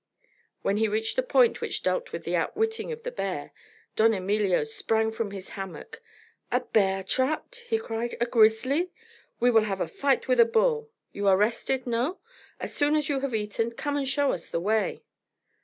When 0.63 0.77
he 0.77 0.87
reached 0.87 1.15
the 1.15 1.21
point 1.21 1.61
which 1.61 1.83
dealt 1.83 2.11
with 2.11 2.23
the 2.23 2.35
outwitting 2.35 2.91
of 2.91 3.03
the 3.03 3.11
bear, 3.11 3.51
Don 3.95 4.15
Emilio 4.15 4.63
sprang 4.63 5.11
from 5.11 5.29
his 5.29 5.49
hammock. 5.49 6.01
"A 6.51 6.61
bear 6.61 7.03
trapped?" 7.03 7.57
he 7.67 7.77
cried. 7.77 8.17
"A 8.19 8.25
grizzly? 8.25 8.89
We 9.39 9.51
will 9.51 9.65
have 9.65 9.79
a 9.79 9.87
fight 9.87 10.27
with 10.27 10.39
a 10.39 10.43
bull. 10.45 10.89
You 11.13 11.27
are 11.27 11.37
rested, 11.37 11.85
no? 11.85 12.17
As 12.59 12.73
soon 12.73 12.95
as 12.95 13.09
you 13.09 13.19
have 13.19 13.35
eaten, 13.35 13.69
come 13.73 13.95
and 13.95 14.07
show 14.09 14.31
us 14.31 14.49
the 14.49 14.59
way." 14.59 15.03